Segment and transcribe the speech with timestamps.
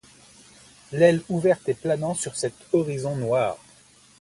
[0.93, 3.57] L’aile ouverte et planant sur cet horizon noir